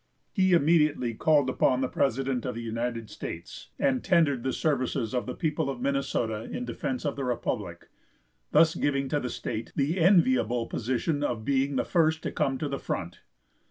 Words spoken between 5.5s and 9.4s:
of Minnesota in defense of the republic, thus giving to the